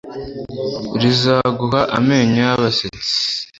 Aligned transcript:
rizaguha 1.01 1.81
amenyo 1.97 2.39
y'abasetsi 2.47 3.13